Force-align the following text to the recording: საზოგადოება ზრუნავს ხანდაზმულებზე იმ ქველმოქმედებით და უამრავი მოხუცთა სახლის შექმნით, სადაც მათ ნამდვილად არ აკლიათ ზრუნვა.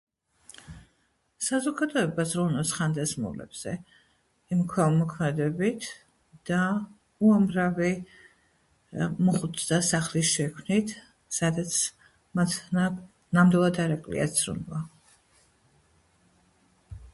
საზოგადოება 1.47 2.23
ზრუნავს 2.29 2.69
ხანდაზმულებზე 2.77 3.73
იმ 4.55 4.63
ქველმოქმედებით 4.71 5.89
და 6.51 6.61
უამრავი 7.27 7.91
მოხუცთა 9.29 9.79
სახლის 9.89 10.31
შექმნით, 10.39 10.93
სადაც 11.41 11.77
მათ 12.41 12.55
ნამდვილად 12.79 13.83
არ 13.85 13.93
აკლიათ 13.99 14.41
ზრუნვა. 14.45 14.81